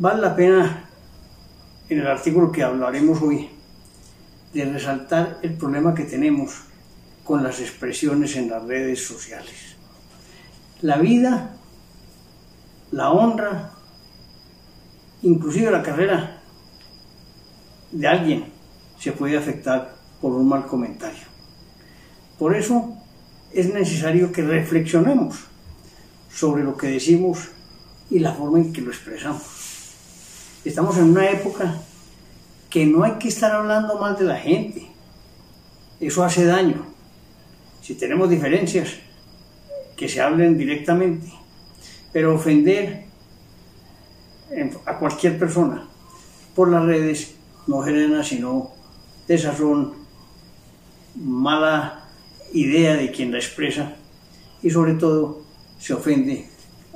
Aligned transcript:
Vale 0.00 0.22
la 0.22 0.34
pena, 0.34 0.84
en 1.90 1.98
el 1.98 2.06
artículo 2.06 2.50
que 2.50 2.62
hablaremos 2.62 3.20
hoy, 3.20 3.50
de 4.54 4.64
resaltar 4.64 5.40
el 5.42 5.58
problema 5.58 5.94
que 5.94 6.04
tenemos 6.04 6.62
con 7.22 7.42
las 7.42 7.60
expresiones 7.60 8.34
en 8.36 8.48
las 8.48 8.64
redes 8.64 9.06
sociales. 9.06 9.76
La 10.80 10.96
vida, 10.96 11.54
la 12.92 13.10
honra, 13.10 13.72
inclusive 15.20 15.70
la 15.70 15.82
carrera 15.82 16.40
de 17.92 18.08
alguien 18.08 18.46
se 18.98 19.12
puede 19.12 19.36
afectar 19.36 19.96
por 20.18 20.32
un 20.32 20.48
mal 20.48 20.66
comentario. 20.66 21.24
Por 22.38 22.56
eso 22.56 22.96
es 23.52 23.70
necesario 23.70 24.32
que 24.32 24.40
reflexionemos 24.40 25.40
sobre 26.32 26.64
lo 26.64 26.74
que 26.74 26.86
decimos 26.86 27.50
y 28.08 28.18
la 28.20 28.32
forma 28.32 28.60
en 28.60 28.72
que 28.72 28.80
lo 28.80 28.92
expresamos. 28.92 29.59
Estamos 30.64 30.96
en 30.98 31.04
una 31.04 31.30
época 31.30 31.80
que 32.68 32.84
no 32.86 33.02
hay 33.02 33.12
que 33.12 33.28
estar 33.28 33.52
hablando 33.52 33.98
mal 33.98 34.16
de 34.16 34.24
la 34.24 34.36
gente. 34.36 34.86
Eso 35.98 36.22
hace 36.22 36.44
daño. 36.44 36.86
Si 37.82 37.94
tenemos 37.94 38.28
diferencias, 38.28 38.98
que 39.96 40.08
se 40.08 40.20
hablen 40.20 40.56
directamente. 40.56 41.30
Pero 42.12 42.34
ofender 42.34 43.04
a 44.86 44.98
cualquier 44.98 45.38
persona 45.38 45.86
por 46.54 46.70
las 46.70 46.84
redes 46.84 47.34
no 47.66 47.82
genera 47.82 48.24
sino 48.24 48.72
desazón, 49.28 49.94
mala 51.14 52.08
idea 52.52 52.94
de 52.96 53.10
quien 53.10 53.30
la 53.30 53.38
expresa 53.38 53.94
y 54.62 54.70
sobre 54.70 54.94
todo 54.94 55.42
se 55.78 55.94
ofende 55.94 56.48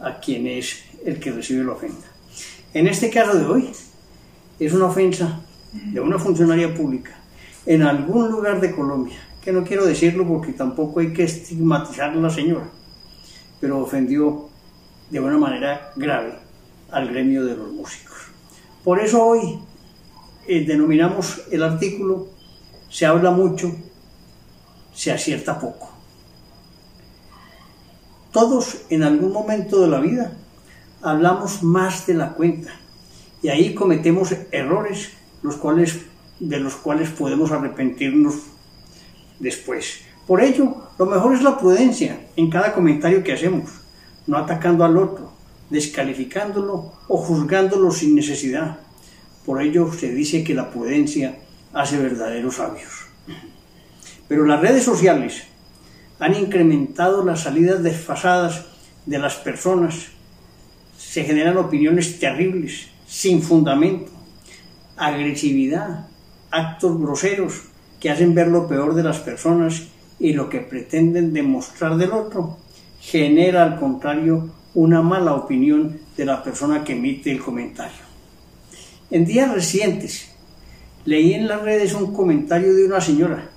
a 0.00 0.18
quien 0.18 0.46
es 0.46 0.84
el 1.04 1.20
que 1.20 1.32
recibe 1.32 1.64
la 1.64 1.72
ofensa. 1.72 2.08
En 2.74 2.86
este 2.86 3.10
caso 3.10 3.38
de 3.38 3.44
hoy 3.44 3.70
es 4.58 4.72
una 4.72 4.86
ofensa 4.86 5.40
de 5.72 6.00
una 6.00 6.18
funcionaria 6.18 6.74
pública 6.74 7.12
en 7.66 7.82
algún 7.82 8.30
lugar 8.30 8.62
de 8.62 8.74
Colombia, 8.74 9.18
que 9.42 9.52
no 9.52 9.62
quiero 9.62 9.84
decirlo 9.84 10.26
porque 10.26 10.52
tampoco 10.52 11.00
hay 11.00 11.12
que 11.12 11.24
estigmatizar 11.24 12.10
a 12.10 12.14
la 12.14 12.30
señora, 12.30 12.70
pero 13.60 13.78
ofendió 13.78 14.48
de 15.10 15.20
una 15.20 15.36
manera 15.36 15.92
grave 15.96 16.32
al 16.90 17.08
gremio 17.08 17.44
de 17.44 17.56
los 17.56 17.72
músicos. 17.72 18.16
Por 18.82 19.00
eso 19.00 19.22
hoy 19.22 19.58
eh, 20.46 20.64
denominamos 20.64 21.42
el 21.50 21.62
artículo 21.62 22.28
Se 22.88 23.06
habla 23.06 23.30
mucho, 23.30 23.74
se 24.94 25.12
acierta 25.12 25.58
poco. 25.58 25.90
Todos 28.32 28.86
en 28.88 29.02
algún 29.02 29.32
momento 29.32 29.80
de 29.80 29.88
la 29.88 30.00
vida 30.00 30.36
hablamos 31.02 31.62
más 31.62 32.06
de 32.06 32.14
la 32.14 32.30
cuenta 32.32 32.72
y 33.42 33.48
ahí 33.48 33.74
cometemos 33.74 34.34
errores 34.50 35.10
los 35.42 35.56
cuales, 35.56 36.00
de 36.38 36.60
los 36.60 36.74
cuales 36.76 37.10
podemos 37.10 37.50
arrepentirnos 37.50 38.34
después. 39.38 40.02
Por 40.26 40.40
ello, 40.40 40.76
lo 40.98 41.06
mejor 41.06 41.34
es 41.34 41.42
la 41.42 41.58
prudencia 41.58 42.20
en 42.36 42.48
cada 42.48 42.72
comentario 42.72 43.24
que 43.24 43.32
hacemos, 43.32 43.70
no 44.26 44.36
atacando 44.36 44.84
al 44.84 44.96
otro, 44.96 45.32
descalificándolo 45.68 46.92
o 47.08 47.16
juzgándolo 47.16 47.90
sin 47.90 48.14
necesidad. 48.14 48.78
Por 49.44 49.60
ello 49.60 49.92
se 49.92 50.12
dice 50.14 50.44
que 50.44 50.54
la 50.54 50.70
prudencia 50.70 51.38
hace 51.72 51.98
verdaderos 51.98 52.56
sabios. 52.56 53.06
Pero 54.28 54.46
las 54.46 54.60
redes 54.60 54.84
sociales 54.84 55.42
han 56.20 56.34
incrementado 56.36 57.24
las 57.24 57.40
salidas 57.40 57.82
desfasadas 57.82 58.66
de 59.06 59.18
las 59.18 59.34
personas. 59.36 60.06
Se 61.12 61.24
generan 61.24 61.58
opiniones 61.58 62.18
terribles, 62.18 62.88
sin 63.06 63.42
fundamento, 63.42 64.10
agresividad, 64.96 66.06
actos 66.50 66.98
groseros 66.98 67.64
que 68.00 68.08
hacen 68.08 68.34
ver 68.34 68.48
lo 68.48 68.66
peor 68.66 68.94
de 68.94 69.02
las 69.02 69.18
personas 69.18 69.88
y 70.18 70.32
lo 70.32 70.48
que 70.48 70.60
pretenden 70.60 71.34
demostrar 71.34 71.98
del 71.98 72.12
otro, 72.12 72.56
genera 72.98 73.62
al 73.62 73.78
contrario 73.78 74.48
una 74.72 75.02
mala 75.02 75.34
opinión 75.34 76.00
de 76.16 76.24
la 76.24 76.42
persona 76.42 76.82
que 76.82 76.94
emite 76.94 77.30
el 77.30 77.42
comentario. 77.42 78.06
En 79.10 79.26
días 79.26 79.52
recientes 79.52 80.30
leí 81.04 81.34
en 81.34 81.46
las 81.46 81.60
redes 81.60 81.92
un 81.92 82.14
comentario 82.14 82.72
de 82.72 82.86
una 82.86 83.02
señora 83.02 83.50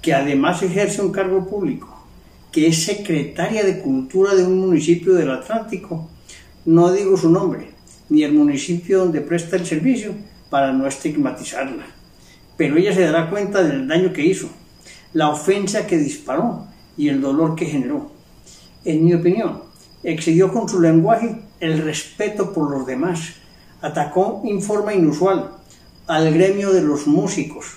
que 0.00 0.14
además 0.14 0.62
ejerce 0.62 1.02
un 1.02 1.12
cargo 1.12 1.46
público, 1.46 2.06
que 2.50 2.68
es 2.68 2.84
secretaria 2.84 3.64
de 3.64 3.82
Cultura 3.82 4.34
de 4.34 4.46
un 4.46 4.60
municipio 4.60 5.12
del 5.12 5.30
Atlántico. 5.30 6.08
No 6.66 6.92
digo 6.92 7.16
su 7.16 7.30
nombre, 7.30 7.70
ni 8.08 8.24
el 8.24 8.32
municipio 8.32 8.98
donde 8.98 9.20
presta 9.20 9.54
el 9.54 9.64
servicio, 9.64 10.14
para 10.50 10.72
no 10.72 10.88
estigmatizarla. 10.88 11.86
Pero 12.56 12.76
ella 12.76 12.92
se 12.92 13.02
dará 13.02 13.30
cuenta 13.30 13.62
del 13.62 13.86
daño 13.86 14.12
que 14.12 14.26
hizo, 14.26 14.48
la 15.12 15.28
ofensa 15.28 15.86
que 15.86 15.96
disparó 15.96 16.66
y 16.96 17.08
el 17.08 17.20
dolor 17.20 17.54
que 17.54 17.66
generó. 17.66 18.10
En 18.84 19.04
mi 19.04 19.14
opinión, 19.14 19.62
excedió 20.02 20.52
con 20.52 20.68
su 20.68 20.80
lenguaje 20.80 21.40
el 21.60 21.78
respeto 21.82 22.52
por 22.52 22.68
los 22.68 22.84
demás, 22.84 23.34
atacó 23.80 24.42
en 24.44 24.60
forma 24.60 24.92
inusual 24.92 25.52
al 26.08 26.34
gremio 26.34 26.72
de 26.72 26.82
los 26.82 27.06
músicos, 27.06 27.76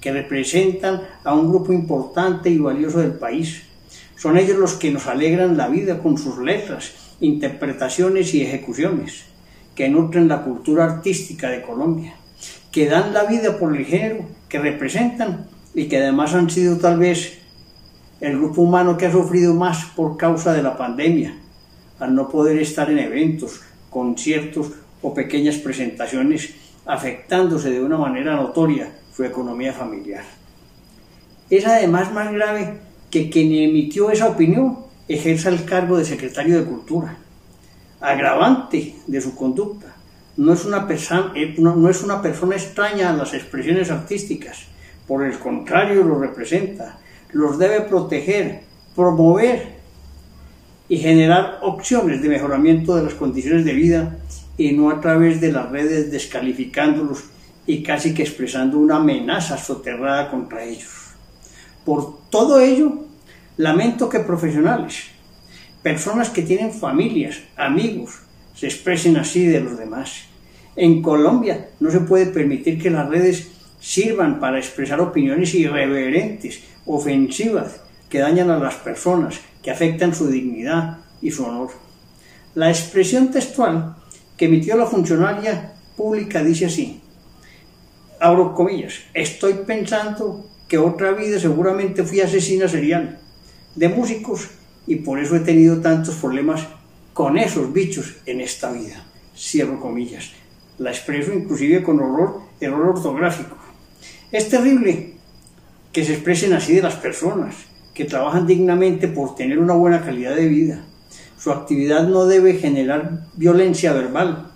que 0.00 0.12
representan 0.12 1.02
a 1.24 1.34
un 1.34 1.50
grupo 1.50 1.74
importante 1.74 2.48
y 2.48 2.56
valioso 2.56 3.00
del 3.00 3.12
país. 3.12 3.64
Son 4.16 4.38
ellos 4.38 4.56
los 4.56 4.74
que 4.74 4.90
nos 4.90 5.06
alegran 5.06 5.58
la 5.58 5.68
vida 5.68 5.98
con 5.98 6.16
sus 6.16 6.38
letras, 6.38 6.92
interpretaciones 7.20 8.34
y 8.34 8.42
ejecuciones 8.42 9.24
que 9.74 9.88
nutren 9.88 10.28
la 10.28 10.42
cultura 10.42 10.84
artística 10.84 11.48
de 11.48 11.62
Colombia, 11.62 12.14
que 12.72 12.86
dan 12.86 13.12
la 13.12 13.24
vida 13.24 13.58
por 13.58 13.76
el 13.76 13.84
género 13.84 14.24
que 14.48 14.58
representan 14.58 15.46
y 15.74 15.86
que 15.86 15.98
además 15.98 16.34
han 16.34 16.50
sido 16.50 16.78
tal 16.78 16.98
vez 16.98 17.38
el 18.20 18.36
grupo 18.36 18.62
humano 18.62 18.96
que 18.96 19.06
ha 19.06 19.12
sufrido 19.12 19.54
más 19.54 19.86
por 19.96 20.16
causa 20.16 20.52
de 20.52 20.62
la 20.62 20.76
pandemia, 20.76 21.34
al 21.98 22.14
no 22.14 22.28
poder 22.28 22.58
estar 22.58 22.90
en 22.90 22.98
eventos, 22.98 23.60
conciertos 23.88 24.72
o 25.02 25.14
pequeñas 25.14 25.56
presentaciones, 25.56 26.54
afectándose 26.84 27.70
de 27.70 27.82
una 27.82 27.96
manera 27.96 28.36
notoria 28.36 28.92
su 29.14 29.24
economía 29.24 29.72
familiar. 29.72 30.24
Es 31.48 31.66
además 31.66 32.12
más 32.12 32.32
grave 32.32 32.78
que 33.10 33.30
quien 33.30 33.52
emitió 33.52 34.10
esa 34.10 34.28
opinión 34.28 34.89
ejerza 35.14 35.48
el 35.48 35.64
cargo 35.64 35.98
de 35.98 36.04
secretario 36.04 36.58
de 36.58 36.66
Cultura 36.66 37.16
agravante 38.00 38.94
de 39.06 39.20
su 39.20 39.34
conducta. 39.36 39.94
No 40.36 40.54
es, 40.54 40.64
una 40.64 40.86
persona, 40.86 41.32
eh, 41.36 41.54
no, 41.58 41.88
es 41.88 42.02
una 42.02 42.22
persona 42.22 42.56
extraña 42.56 43.10
a 43.10 43.12
las 43.12 43.34
expresiones 43.34 43.90
artísticas, 43.90 44.64
por 45.06 45.24
el 45.24 45.38
contrario 45.38 46.02
lo 46.02 46.18
representa, 46.18 46.98
los 47.32 47.58
debe 47.58 47.82
proteger, 47.82 48.62
promover 48.94 49.80
y 50.88 50.98
generar 50.98 51.58
opciones 51.62 52.22
de 52.22 52.28
mejoramiento 52.28 52.96
de 52.96 53.02
las 53.02 53.14
condiciones 53.14 53.64
de 53.64 53.74
vida 53.74 54.16
y 54.56 54.72
no 54.72 54.90
a 54.90 55.00
través 55.00 55.40
de 55.40 55.52
las 55.52 55.70
redes 55.70 56.10
descalificándolos 56.10 57.24
y 57.66 57.82
casi 57.82 58.14
que 58.14 58.22
expresando 58.22 58.78
una 58.78 58.96
amenaza 58.96 59.58
soterrada 59.58 60.30
contra 60.30 60.64
ellos. 60.64 61.10
Por 61.84 62.30
todo 62.30 62.60
ello, 62.60 63.04
lamento 63.60 64.08
que 64.08 64.20
profesionales, 64.20 65.10
Personas 65.82 66.28
que 66.28 66.42
tienen 66.42 66.74
familias, 66.74 67.38
amigos, 67.56 68.20
se 68.54 68.66
expresen 68.66 69.16
así 69.16 69.46
de 69.46 69.60
los 69.60 69.78
demás. 69.78 70.24
En 70.76 71.00
Colombia 71.00 71.70
no 71.80 71.90
se 71.90 72.00
puede 72.00 72.26
permitir 72.26 72.78
que 72.78 72.90
las 72.90 73.08
redes 73.08 73.48
sirvan 73.80 74.40
para 74.40 74.58
expresar 74.58 75.00
opiniones 75.00 75.54
irreverentes, 75.54 76.62
ofensivas, 76.84 77.80
que 78.10 78.18
dañan 78.18 78.50
a 78.50 78.58
las 78.58 78.74
personas, 78.74 79.40
que 79.62 79.70
afectan 79.70 80.14
su 80.14 80.28
dignidad 80.28 80.98
y 81.22 81.30
su 81.30 81.44
honor. 81.44 81.70
La 82.54 82.68
expresión 82.68 83.30
textual 83.30 83.96
que 84.36 84.44
emitió 84.46 84.76
la 84.76 84.84
funcionaria 84.84 85.72
pública 85.96 86.44
dice 86.44 86.66
así, 86.66 87.00
abro 88.20 88.54
comillas, 88.54 89.00
estoy 89.14 89.54
pensando 89.66 90.44
que 90.68 90.76
otra 90.76 91.12
vida 91.12 91.38
seguramente 91.38 92.04
fui 92.04 92.20
asesina 92.20 92.68
serial 92.68 93.18
de 93.74 93.88
músicos 93.88 94.48
y 94.86 94.96
por 94.96 95.18
eso 95.18 95.36
he 95.36 95.40
tenido 95.40 95.80
tantos 95.80 96.16
problemas 96.16 96.66
con 97.12 97.38
esos 97.38 97.72
bichos 97.72 98.16
en 98.26 98.40
esta 98.40 98.72
vida. 98.72 99.04
Cierro 99.36 99.80
comillas. 99.80 100.30
La 100.78 100.90
expreso 100.90 101.32
inclusive 101.32 101.82
con 101.82 102.00
horror, 102.00 102.40
error 102.60 102.96
ortográfico. 102.96 103.56
Es 104.32 104.48
terrible 104.48 105.14
que 105.92 106.04
se 106.04 106.14
expresen 106.14 106.52
así 106.52 106.74
de 106.74 106.82
las 106.82 106.96
personas 106.96 107.54
que 107.94 108.04
trabajan 108.04 108.46
dignamente 108.46 109.08
por 109.08 109.34
tener 109.34 109.58
una 109.58 109.74
buena 109.74 110.04
calidad 110.04 110.36
de 110.36 110.48
vida. 110.48 110.84
Su 111.38 111.52
actividad 111.52 112.06
no 112.06 112.26
debe 112.26 112.54
generar 112.54 113.26
violencia 113.34 113.92
verbal. 113.92 114.52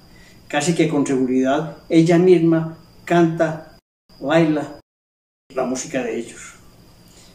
Casi 0.49 0.75
que 0.75 0.89
con 0.89 1.07
seguridad 1.07 1.79
ella 1.89 2.19
misma 2.19 2.79
canta, 3.05 3.77
baila 4.21 4.81
la 5.55 5.65
música 5.65 6.03
de 6.03 6.19
ellos. 6.19 6.55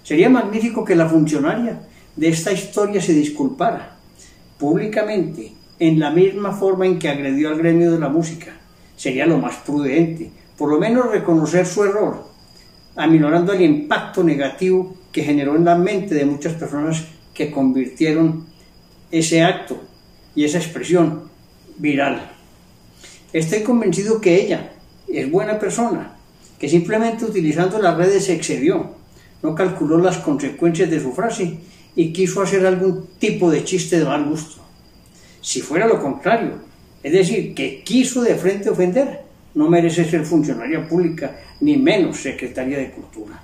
Sería 0.10 0.28
magnífico 0.28 0.84
que 0.84 0.96
la 0.96 1.08
funcionaria 1.08 1.82
de 2.16 2.30
esta 2.30 2.52
historia 2.52 3.00
se 3.00 3.14
disculpara 3.14 3.96
públicamente 4.58 5.54
en 5.78 6.00
la 6.00 6.10
misma 6.10 6.52
forma 6.52 6.88
en 6.88 6.98
que 6.98 7.10
agredió 7.10 7.50
al 7.50 7.60
gremio 7.60 7.92
de 7.92 8.00
la 8.00 8.10
música. 8.10 8.58
Sería 8.98 9.28
lo 9.28 9.38
más 9.38 9.58
prudente, 9.58 10.32
por 10.58 10.72
lo 10.72 10.80
menos 10.80 11.12
reconocer 11.12 11.68
su 11.68 11.84
error, 11.84 12.26
aminorando 12.96 13.54
el 13.54 13.62
impacto 13.62 14.24
negativo 14.24 14.96
que 15.12 15.22
generó 15.22 15.56
en 15.56 15.66
la 15.66 15.76
mente 15.76 16.16
de 16.16 16.26
muchas 16.26 16.54
personas 16.54 17.06
que 17.32 17.52
convirtieron 17.52 18.48
ese 19.12 19.44
acto 19.44 19.80
y 20.34 20.44
esa 20.44 20.58
expresión 20.58 21.30
viral. 21.78 22.32
Estoy 23.32 23.62
convencido 23.62 24.20
que 24.20 24.42
ella 24.42 24.72
es 25.08 25.30
buena 25.30 25.60
persona, 25.60 26.16
que 26.58 26.68
simplemente 26.68 27.26
utilizando 27.26 27.80
las 27.80 27.96
redes 27.96 28.26
se 28.26 28.34
excedió, 28.34 28.98
no 29.42 29.56
calculó 29.56 29.98
las 29.98 30.18
consecuencias 30.18 30.90
de 30.90 31.00
su 31.00 31.14
frase 31.14 31.58
y 31.96 32.12
quiso 32.12 32.42
hacer 32.42 32.66
algún 32.66 33.08
tipo 33.20 33.50
de 33.50 33.64
chiste 33.64 34.00
de 34.00 34.06
mal 34.06 34.26
gusto. 34.26 34.62
Si 35.42 35.62
fuera 35.62 35.88
lo 35.88 36.02
contrario, 36.02 36.54
es 37.02 37.14
decir, 37.14 37.54
que 37.54 37.84
quiso 37.84 38.22
de 38.22 38.36
frente 38.36 38.70
ofender, 38.70 39.22
no 39.56 39.70
merece 39.70 40.06
ser 40.06 40.26
funcionaria 40.26 40.88
pública, 40.88 41.38
ni 41.62 41.78
menos 41.78 42.18
secretaria 42.18 42.78
de 42.78 42.92
Cultura. 42.92 43.42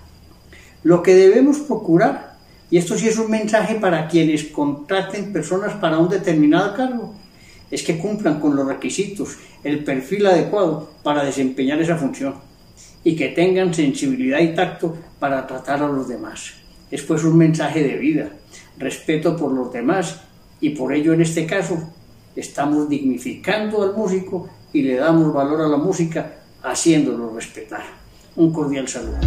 Lo 0.83 1.01
que 1.01 1.15
debemos 1.15 1.59
procurar, 1.59 2.35
y 2.69 2.77
esto 2.77 2.97
sí 2.97 3.07
es 3.07 3.17
un 3.17 3.31
mensaje 3.31 3.75
para 3.75 4.07
quienes 4.07 4.45
contraten 4.45 5.31
personas 5.31 5.73
para 5.75 5.97
un 5.97 6.09
determinado 6.09 6.75
cargo, 6.75 7.15
es 7.71 7.81
que 7.81 7.97
cumplan 7.97 8.39
con 8.39 8.55
los 8.55 8.67
requisitos, 8.67 9.37
el 9.63 9.83
perfil 9.83 10.27
adecuado 10.27 10.91
para 11.01 11.23
desempeñar 11.23 11.81
esa 11.81 11.97
función 11.97 12.35
y 13.05 13.15
que 13.15 13.29
tengan 13.29 13.73
sensibilidad 13.73 14.39
y 14.39 14.55
tacto 14.55 14.97
para 15.19 15.45
tratar 15.45 15.83
a 15.83 15.87
los 15.87 16.09
demás. 16.09 16.55
Es 16.89 17.03
pues 17.03 17.23
un 17.23 17.37
mensaje 17.37 17.83
de 17.83 17.97
vida, 17.97 18.29
respeto 18.77 19.37
por 19.37 19.53
los 19.53 19.71
demás 19.71 20.21
y 20.59 20.71
por 20.71 20.91
ello 20.91 21.13
en 21.13 21.21
este 21.21 21.45
caso 21.45 21.77
estamos 22.35 22.89
dignificando 22.89 23.83
al 23.83 23.93
músico 23.93 24.49
y 24.73 24.81
le 24.81 24.95
damos 24.95 25.31
valor 25.31 25.61
a 25.61 25.67
la 25.67 25.77
música 25.77 26.33
haciéndolo 26.63 27.33
respetar. 27.33 27.83
Un 28.35 28.51
cordial 28.51 28.87
saludo. 28.87 29.19